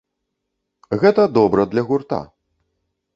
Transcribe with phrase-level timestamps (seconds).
[1.03, 2.21] Гэта добра для гурта.